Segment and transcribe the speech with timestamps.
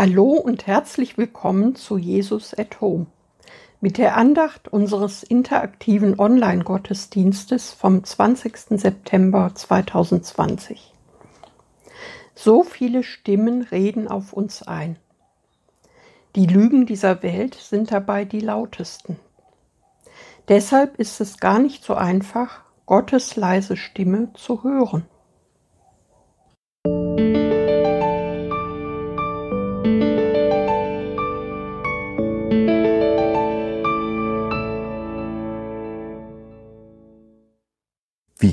[0.00, 3.06] Hallo und herzlich willkommen zu Jesus at Home
[3.80, 8.78] mit der Andacht unseres interaktiven Online-Gottesdienstes vom 20.
[8.78, 10.94] September 2020.
[12.36, 15.00] So viele Stimmen reden auf uns ein.
[16.36, 19.18] Die Lügen dieser Welt sind dabei die lautesten.
[20.46, 25.08] Deshalb ist es gar nicht so einfach, Gottes leise Stimme zu hören.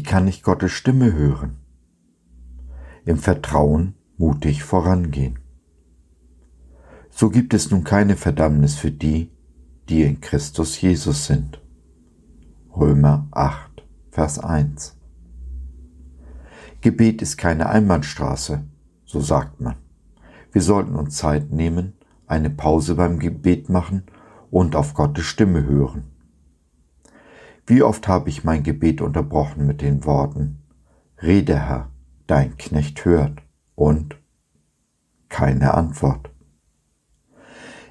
[0.06, 1.58] Kann ich Gottes Stimme hören?
[3.06, 5.40] Im Vertrauen mutig vorangehen.
[7.10, 9.32] So gibt es nun keine Verdammnis für die,
[9.90, 11.62] die in Christus Jesus sind.
[12.76, 14.98] Römer 8, Vers 1.
[16.82, 18.64] Gebet ist keine Einbahnstraße,
[19.06, 19.76] so sagt man.
[20.52, 21.94] Wir sollten uns Zeit nehmen,
[22.28, 24.04] eine Pause beim Gebet machen
[24.52, 26.15] und auf Gottes Stimme hören.
[27.68, 30.60] Wie oft habe ich mein Gebet unterbrochen mit den Worten,
[31.22, 31.90] Rede Herr,
[32.28, 33.42] dein Knecht hört
[33.74, 34.18] und
[35.30, 36.30] keine Antwort.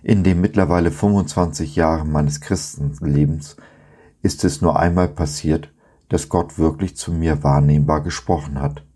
[0.02, 3.56] In den mittlerweile 25 Jahren meines Christenlebens
[4.22, 5.72] ist es nur einmal passiert,
[6.08, 8.86] dass Gott wirklich zu mir wahrnehmbar gesprochen hat.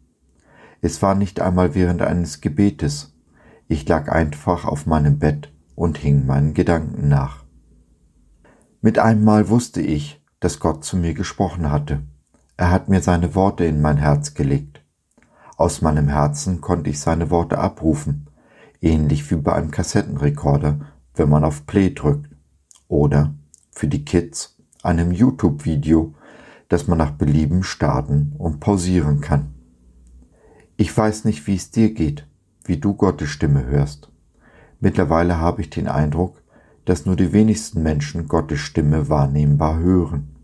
[0.80, 3.16] Es war nicht einmal während eines Gebetes.
[3.66, 7.44] Ich lag einfach auf meinem Bett und hing meinen Gedanken nach.
[8.80, 12.02] Mit einmal wusste ich, dass Gott zu mir gesprochen hatte.
[12.56, 14.82] Er hat mir seine Worte in mein Herz gelegt.
[15.56, 18.28] Aus meinem Herzen konnte ich seine Worte abrufen,
[18.80, 20.80] ähnlich wie bei einem Kassettenrekorder,
[21.14, 22.30] wenn man auf Play drückt.
[22.86, 23.34] Oder
[23.72, 26.14] für die Kids einem YouTube-Video,
[26.68, 29.54] das man nach Belieben starten und pausieren kann.
[30.76, 32.26] Ich weiß nicht, wie es dir geht,
[32.64, 34.10] wie du Gottes Stimme hörst.
[34.80, 36.40] Mittlerweile habe ich den Eindruck,
[36.88, 40.34] dass nur die wenigsten Menschen Gottes Stimme wahrnehmbar hören.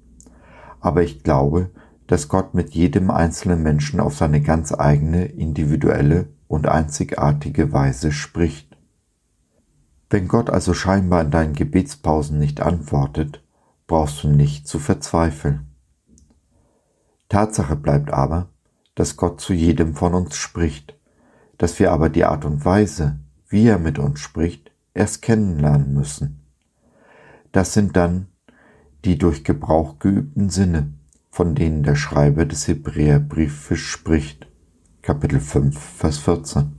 [0.79, 1.71] Aber ich glaube,
[2.07, 8.77] dass Gott mit jedem einzelnen Menschen auf seine ganz eigene, individuelle und einzigartige Weise spricht.
[10.11, 13.43] Wenn Gott also scheinbar in deinen Gebetspausen nicht antwortet,
[13.87, 15.69] brauchst du nicht zu verzweifeln.
[17.31, 18.51] Tatsache bleibt aber,
[18.95, 20.95] dass Gott zu jedem von uns spricht,
[21.57, 23.19] dass wir aber die Art und Weise,
[23.49, 24.64] wie er mit uns spricht,
[24.95, 26.41] erst kennenlernen müssen.
[27.53, 28.29] Das sind dann
[29.05, 30.95] die durch Gebrauch geübten Sinne,
[31.31, 34.47] von denen der Schreiber des Hebräerbriefes spricht.
[35.03, 36.73] Kapitel 5, Vers 14.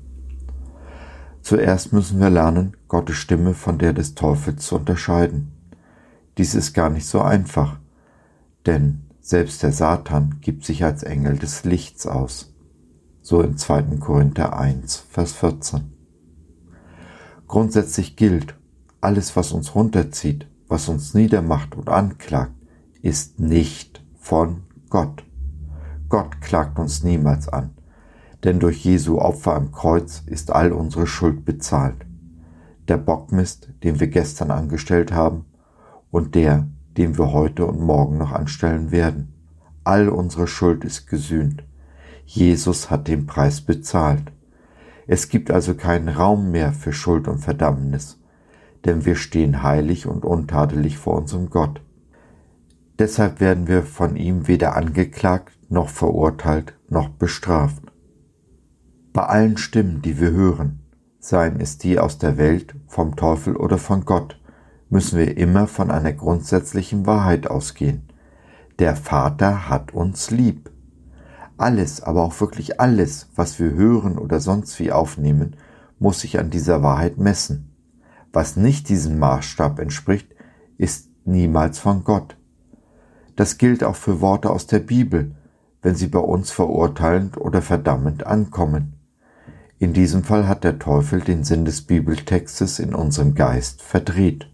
[1.42, 5.52] Zuerst müssen wir lernen, Gottes Stimme von der des Teufels zu unterscheiden.
[6.40, 7.80] Dies ist gar nicht so einfach,
[8.66, 12.54] denn selbst der Satan gibt sich als Engel des Lichts aus.
[13.22, 13.98] So in 2.
[14.00, 15.95] Korinther 1, Vers 14.
[17.48, 18.56] Grundsätzlich gilt,
[19.02, 22.54] alles, was uns runterzieht, was uns niedermacht und anklagt,
[23.02, 25.24] ist nicht von Gott.
[26.10, 27.72] Gott klagt uns niemals an,
[28.44, 32.06] denn durch Jesu Opfer am Kreuz ist all unsere Schuld bezahlt.
[32.88, 35.46] Der Bockmist, den wir gestern angestellt haben,
[36.12, 36.68] und der,
[36.98, 39.34] den wir heute und morgen noch anstellen werden.
[39.84, 41.64] All unsere Schuld ist gesühnt.
[42.26, 44.32] Jesus hat den Preis bezahlt.
[45.08, 48.20] Es gibt also keinen Raum mehr für Schuld und Verdammnis,
[48.86, 51.82] denn wir stehen heilig und untadelig vor unserem Gott.
[52.98, 57.84] Deshalb werden wir von ihm weder angeklagt, noch verurteilt, noch bestraft.
[59.14, 60.80] Bei allen Stimmen, die wir hören,
[61.20, 64.40] seien es die aus der Welt, vom Teufel oder von Gott,
[64.90, 68.04] müssen wir immer von einer grundsätzlichen Wahrheit ausgehen.
[68.80, 70.70] Der Vater hat uns lieb.
[71.58, 75.56] Alles, aber auch wirklich alles, was wir hören oder sonst wie aufnehmen,
[76.00, 77.72] muss sich an dieser Wahrheit messen.
[78.34, 80.36] Was nicht diesem Maßstab entspricht,
[80.78, 82.36] ist niemals von Gott.
[83.36, 85.36] Das gilt auch für Worte aus der Bibel,
[85.82, 88.94] wenn sie bei uns verurteilend oder verdammend ankommen.
[89.78, 94.50] In diesem Fall hat der Teufel den Sinn des Bibeltextes in unserem Geist verdreht.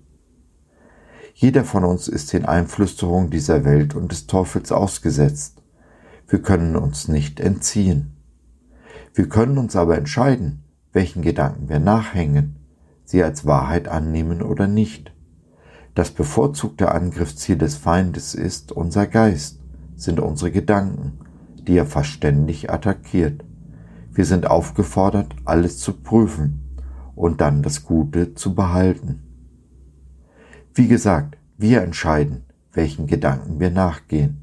[1.33, 5.60] Jeder von uns ist den Einflüsterungen dieser Welt und des Teufels ausgesetzt.
[6.31, 8.15] Wir können uns nicht entziehen.
[9.13, 10.63] Wir können uns aber entscheiden,
[10.93, 12.55] welchen Gedanken wir nachhängen
[13.03, 15.11] sie als Wahrheit annehmen oder nicht.
[15.93, 19.59] Das bevorzugte Angriffsziel des Feindes ist unser Geist,
[19.97, 21.19] sind unsere Gedanken,
[21.67, 23.43] die er fast attackiert.
[24.13, 26.77] Wir sind aufgefordert, alles zu prüfen
[27.13, 29.21] und dann das Gute zu behalten.
[30.73, 34.40] Wie gesagt, wir entscheiden, welchen Gedanken wir nachgehen.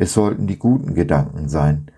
[0.00, 1.90] Es sollten die guten Gedanken sein,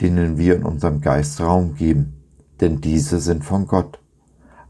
[0.00, 2.22] denen wir in unserem Geist Raum geben,
[2.60, 3.98] denn diese sind von Gott.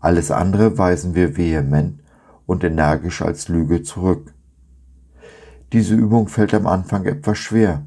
[0.01, 2.01] Alles andere weisen wir vehement
[2.47, 4.33] und energisch als Lüge zurück.
[5.75, 7.85] Diese Übung fällt am Anfang etwas schwer,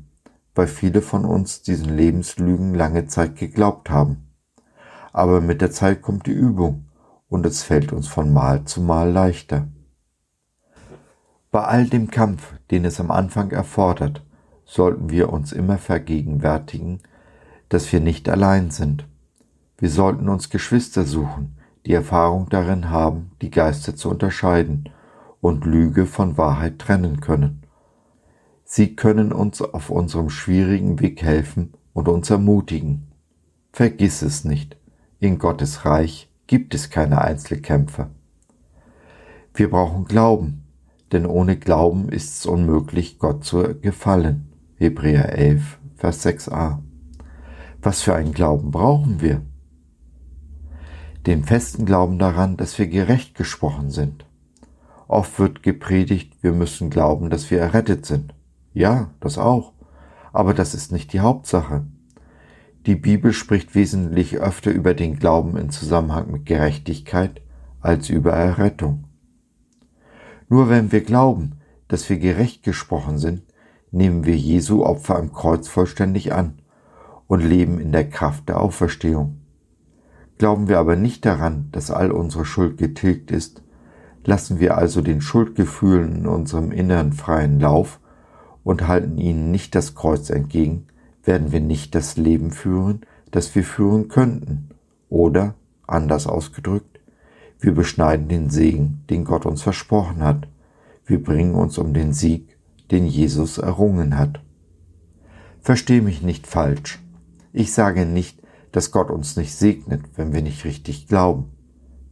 [0.54, 4.28] weil viele von uns diesen Lebenslügen lange Zeit geglaubt haben.
[5.12, 6.86] Aber mit der Zeit kommt die Übung
[7.30, 9.68] und es fällt uns von Mal zu Mal leichter.
[11.50, 14.24] Bei all dem Kampf, den es am Anfang erfordert,
[14.74, 17.00] sollten wir uns immer vergegenwärtigen,
[17.70, 19.08] dass wir nicht allein sind.
[19.78, 24.90] Wir sollten uns Geschwister suchen, die Erfahrung darin haben, die Geister zu unterscheiden
[25.42, 27.62] und Lüge von Wahrheit trennen können.
[28.64, 33.12] Sie können uns auf unserem schwierigen Weg helfen und uns ermutigen.
[33.72, 34.78] Vergiss es nicht,
[35.20, 38.10] in Gottes Reich gibt es keine Einzelkämpfer.
[39.54, 40.64] Wir brauchen Glauben,
[41.12, 44.53] denn ohne Glauben ist es unmöglich, Gott zu gefallen.
[44.84, 46.80] Hebräer 11, Vers 6a.
[47.82, 49.42] Was für einen Glauben brauchen wir?
[51.26, 54.26] Den festen Glauben daran, dass wir gerecht gesprochen sind.
[55.08, 58.36] Oft wird gepredigt, wir müssen glauben, dass wir errettet sind.
[58.74, 59.72] Ja, das auch.
[60.34, 61.86] Aber das ist nicht die Hauptsache.
[62.86, 67.40] Die Bibel spricht wesentlich öfter über den Glauben in Zusammenhang mit Gerechtigkeit
[67.80, 69.06] als über Errettung.
[70.50, 73.44] Nur wenn wir glauben, dass wir gerecht gesprochen sind,
[73.94, 76.60] nehmen wir Jesu Opfer am Kreuz vollständig an
[77.28, 79.38] und leben in der Kraft der Auferstehung.
[80.40, 83.64] Glauben wir aber nicht daran, dass all unsere Schuld getilgt ist,
[84.26, 88.00] lassen wir also den Schuldgefühlen in unserem Innern freien Lauf
[88.64, 90.88] und halten ihnen nicht das Kreuz entgegen,
[91.24, 93.02] werden wir nicht das Leben führen,
[93.32, 94.70] das wir führen könnten.
[95.10, 95.54] Oder,
[95.86, 97.00] anders ausgedrückt,
[97.60, 100.48] wir beschneiden den Segen, den Gott uns versprochen hat.
[101.06, 102.53] Wir bringen uns um den Sieg,
[102.92, 104.42] den Jesus errungen hat.
[105.62, 107.02] Versteh mich nicht falsch.
[107.54, 108.42] Ich sage nicht,
[108.72, 111.52] dass Gott uns nicht segnet, wenn wir nicht richtig glauben.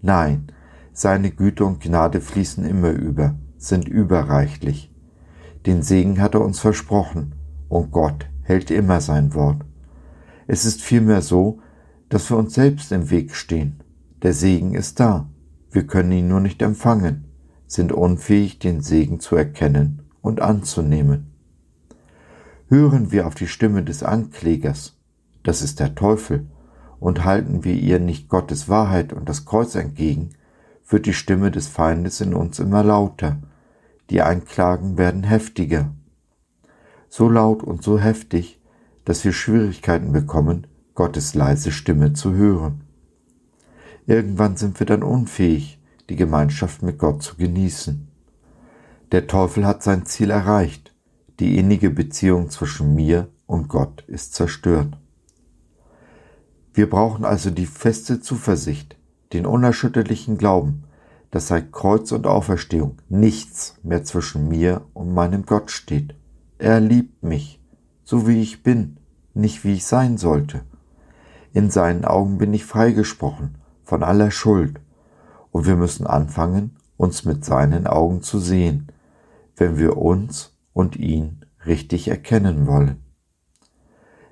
[0.01, 0.47] Nein,
[0.93, 4.91] seine Güte und Gnade fließen immer über, sind überreichlich.
[5.65, 7.35] Den Segen hat er uns versprochen,
[7.69, 9.63] und Gott hält immer sein Wort.
[10.47, 11.59] Es ist vielmehr so,
[12.09, 13.81] dass wir uns selbst im Weg stehen.
[14.21, 15.29] Der Segen ist da,
[15.71, 17.25] wir können ihn nur nicht empfangen,
[17.67, 21.31] sind unfähig, den Segen zu erkennen und anzunehmen.
[22.67, 24.97] Hören wir auf die Stimme des Anklägers,
[25.43, 26.47] das ist der Teufel,
[26.99, 30.29] und halten wir ihr nicht Gottes Wahrheit und das Kreuz entgegen,
[30.87, 33.37] wird die Stimme des Feindes in uns immer lauter
[34.11, 35.95] die Einklagen werden heftiger.
[37.07, 38.59] So laut und so heftig,
[39.05, 42.81] dass wir Schwierigkeiten bekommen, Gottes leise Stimme zu hören.
[44.05, 45.79] Irgendwann sind wir dann unfähig,
[46.09, 48.10] die Gemeinschaft mit Gott zu genießen.
[49.11, 50.95] Der Teufel hat sein Ziel erreicht,
[51.41, 54.97] die innige Beziehung zwischen mir und Gott ist zerstört.
[56.73, 58.95] Wir brauchen also die feste Zuversicht,
[59.33, 60.85] den unerschütterlichen Glauben,
[61.29, 66.15] dass seit Kreuz und Auferstehung nichts mehr zwischen mir und meinem Gott steht.
[66.57, 67.61] Er liebt mich,
[68.05, 68.95] so wie ich bin,
[69.33, 70.61] nicht wie ich sein sollte.
[71.51, 74.79] In seinen Augen bin ich freigesprochen von aller Schuld,
[75.51, 78.87] und wir müssen anfangen, uns mit seinen Augen zu sehen,
[79.55, 83.03] wenn wir uns und ihn richtig erkennen wollen.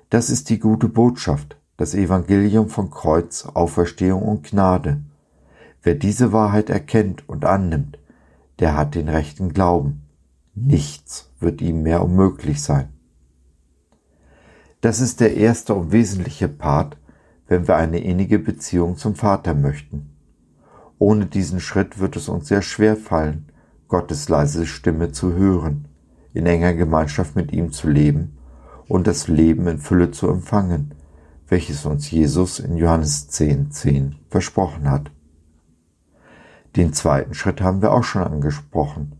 [0.08, 5.00] Das ist die gute Botschaft, das Evangelium von Kreuz, Auferstehung und Gnade.
[5.82, 7.98] Wer diese Wahrheit erkennt und annimmt,
[8.58, 10.02] der hat den rechten Glauben.
[10.54, 12.88] Nichts wird ihm mehr unmöglich sein.
[14.80, 16.96] Das ist der erste und wesentliche Part,
[17.46, 20.10] wenn wir eine innige Beziehung zum Vater möchten.
[20.98, 23.46] Ohne diesen Schritt wird es uns sehr schwer fallen,
[23.90, 25.88] Gottes leise Stimme zu hören,
[26.32, 28.38] in enger Gemeinschaft mit ihm zu leben
[28.86, 30.94] und das Leben in Fülle zu empfangen,
[31.48, 35.10] welches uns Jesus in Johannes 10, 10 versprochen hat.
[36.76, 39.16] Den zweiten Schritt haben wir auch schon angesprochen.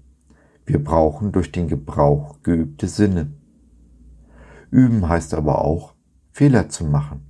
[0.65, 3.33] Wir brauchen durch den Gebrauch geübte Sinne.
[4.71, 5.95] Üben heißt aber auch,
[6.31, 7.27] Fehler zu machen.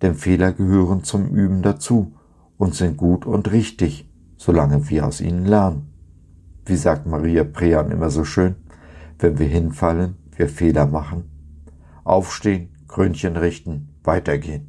[0.00, 2.14] Denn Fehler gehören zum Üben dazu
[2.56, 5.91] und sind gut und richtig, solange wir aus ihnen lernen.
[6.64, 8.54] Wie sagt Maria Prean immer so schön,
[9.18, 11.30] wenn wir hinfallen, wir Fehler machen,
[12.04, 14.68] aufstehen, Krönchen richten, weitergehen.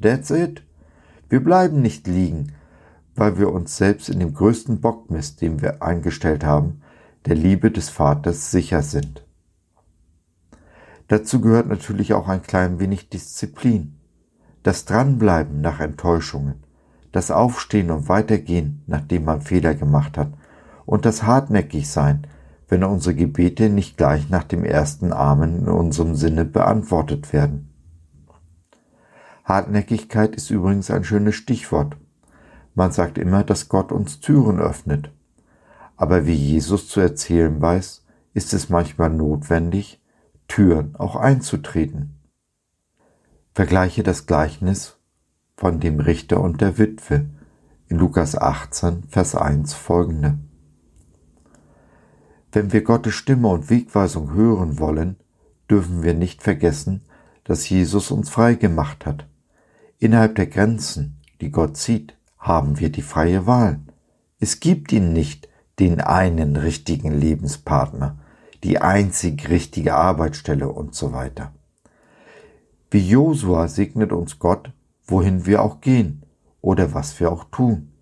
[0.00, 0.62] That's it.
[1.28, 2.52] Wir bleiben nicht liegen,
[3.14, 6.82] weil wir uns selbst in dem größten Bockmist, den wir eingestellt haben,
[7.26, 9.24] der Liebe des Vaters sicher sind.
[11.08, 13.98] Dazu gehört natürlich auch ein klein wenig Disziplin,
[14.62, 16.62] das Dranbleiben nach Enttäuschungen,
[17.12, 20.32] das Aufstehen und Weitergehen, nachdem man Fehler gemacht hat,
[20.88, 22.26] und das Hartnäckigsein,
[22.66, 27.68] wenn unsere Gebete nicht gleich nach dem ersten Amen in unserem Sinne beantwortet werden.
[29.44, 31.98] Hartnäckigkeit ist übrigens ein schönes Stichwort
[32.74, 35.10] Man sagt immer, dass Gott uns Türen öffnet.
[35.96, 40.00] Aber wie Jesus zu erzählen weiß, ist es manchmal notwendig,
[40.46, 42.14] Türen auch einzutreten.
[43.52, 44.96] Vergleiche das Gleichnis
[45.54, 47.26] von dem Richter und der Witwe
[47.88, 50.38] in Lukas 18, Vers 1 folgende.
[52.52, 55.16] Wenn wir Gottes Stimme und Wegweisung hören wollen,
[55.70, 57.02] dürfen wir nicht vergessen,
[57.44, 59.26] dass Jesus uns frei gemacht hat.
[59.98, 63.80] Innerhalb der Grenzen, die Gott zieht, haben wir die freie Wahl.
[64.40, 68.18] Es gibt ihn nicht, den einen richtigen Lebenspartner,
[68.64, 71.52] die einzig richtige Arbeitsstelle und so weiter.
[72.90, 74.72] Wie Josua segnet uns Gott,
[75.06, 76.22] wohin wir auch gehen
[76.60, 77.92] oder was wir auch tun.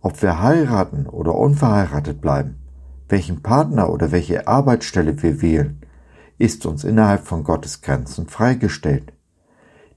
[0.00, 2.57] Ob wir heiraten oder unverheiratet bleiben,
[3.08, 5.80] welchen Partner oder welche Arbeitsstelle wir wählen,
[6.38, 9.12] ist uns innerhalb von Gottes Grenzen freigestellt.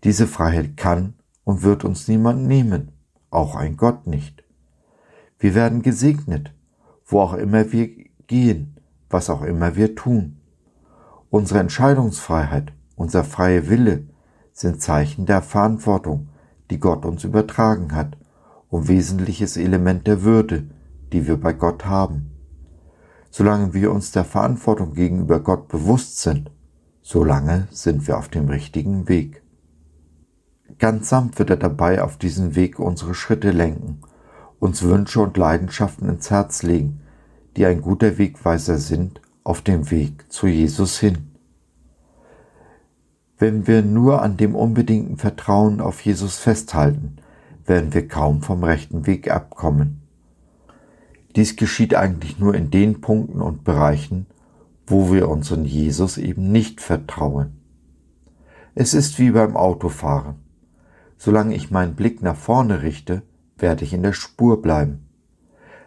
[0.03, 1.13] Diese Freiheit kann
[1.43, 2.91] und wird uns niemand nehmen,
[3.29, 4.43] auch ein Gott nicht.
[5.37, 6.53] Wir werden gesegnet,
[7.05, 7.89] wo auch immer wir
[8.27, 8.77] gehen,
[9.09, 10.37] was auch immer wir tun.
[11.29, 14.07] Unsere Entscheidungsfreiheit, unser freier Wille
[14.53, 16.29] sind Zeichen der Verantwortung,
[16.69, 18.17] die Gott uns übertragen hat
[18.69, 20.69] und wesentliches Element der Würde,
[21.11, 22.30] die wir bei Gott haben.
[23.31, 26.51] Solange wir uns der Verantwortung gegenüber Gott bewusst sind,
[27.01, 29.41] solange sind wir auf dem richtigen Weg.
[30.79, 34.01] Ganz sanft wird er dabei auf diesen Weg unsere Schritte lenken,
[34.59, 37.01] uns Wünsche und Leidenschaften ins Herz legen,
[37.55, 41.31] die ein guter Wegweiser sind auf dem Weg zu Jesus hin.
[43.37, 47.15] Wenn wir nur an dem unbedingten Vertrauen auf Jesus festhalten,
[47.65, 50.00] werden wir kaum vom rechten Weg abkommen.
[51.35, 54.25] Dies geschieht eigentlich nur in den Punkten und Bereichen,
[54.85, 57.61] wo wir unseren Jesus eben nicht vertrauen.
[58.75, 60.35] Es ist wie beim Autofahren.
[61.17, 63.21] Solange ich meinen Blick nach vorne richte,
[63.57, 65.05] werde ich in der Spur bleiben.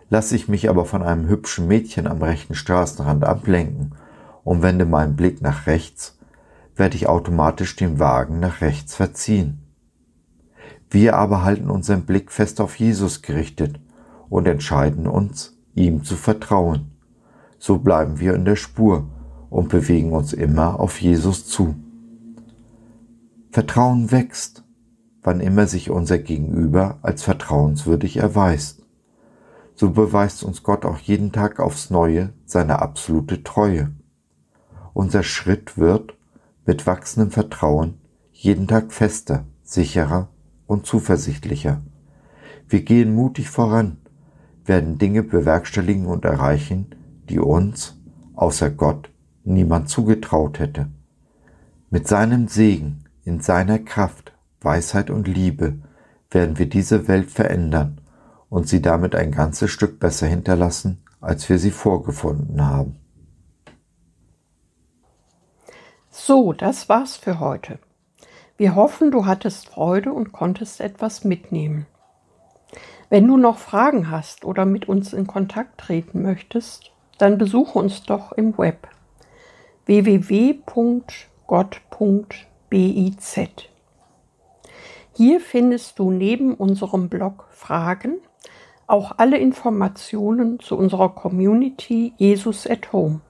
[0.09, 3.95] Lasse ich mich aber von einem hübschen Mädchen am rechten Straßenrand ablenken
[4.45, 6.19] und wende meinen Blick nach rechts,
[6.77, 9.61] werde ich automatisch den Wagen nach rechts verziehen.
[10.89, 13.81] Wir aber halten unseren Blick fest auf Jesus gerichtet
[14.35, 16.91] und entscheiden uns, ihm zu vertrauen.
[17.57, 19.07] So bleiben wir in der Spur
[19.49, 21.77] und bewegen uns immer auf Jesus zu.
[23.53, 24.65] Vertrauen wächst,
[25.23, 28.83] wann immer sich unser Gegenüber als vertrauenswürdig erweist.
[29.77, 33.93] So beweist uns Gott auch jeden Tag aufs Neue seine absolute Treue.
[34.95, 36.17] Unser Schritt wird
[36.67, 38.01] mit wachsendem Vertrauen
[38.33, 40.29] jeden Tag fester, sicherer
[40.67, 41.83] und zuversichtlicher.
[42.69, 43.99] Wir gehen mutig voran,
[44.65, 46.95] werden Dinge bewerkstelligen und erreichen,
[47.29, 47.97] die uns,
[48.35, 49.11] außer Gott,
[49.45, 50.89] niemand zugetraut hätte.
[51.91, 55.79] Mit seinem Segen, in seiner Kraft, Weisheit und Liebe
[56.31, 58.01] werden wir diese Welt verändern
[58.49, 62.97] und sie damit ein ganzes Stück besser hinterlassen, als wir sie vorgefunden haben.
[66.11, 67.79] So, das war's für heute.
[68.57, 71.87] Wir hoffen, du hattest Freude und konntest etwas mitnehmen.
[73.11, 78.03] Wenn du noch Fragen hast oder mit uns in Kontakt treten möchtest, dann besuche uns
[78.03, 78.89] doch im Web
[79.87, 80.65] www.gott.biz.
[85.17, 88.19] Hier findest du neben unserem Blog Fragen
[88.87, 93.21] auch alle Informationen zu unserer Community Jesus at Home.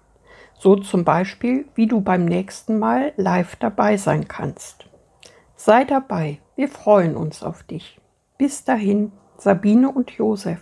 [0.58, 4.86] So zum Beispiel, wie du beim nächsten Mal live dabei sein kannst.
[5.56, 8.00] Sei dabei, wir freuen uns auf dich.
[8.38, 9.12] Bis dahin.
[9.36, 10.60] Sabine und Josef.